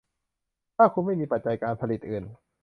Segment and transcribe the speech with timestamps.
[0.77, 2.23] ถ้าคุณไม่มีปัจจัยการผลิตอื่น